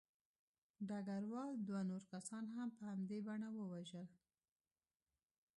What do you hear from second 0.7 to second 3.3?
ډګروال دوه نور کسان هم په همدې